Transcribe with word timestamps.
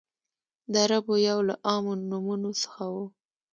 د 0.71 0.73
عربو 0.85 1.13
یو 1.29 1.39
له 1.47 1.55
عامو 1.67 1.93
نومونو 2.09 2.51
څخه 2.61 2.83
و. 2.93 2.95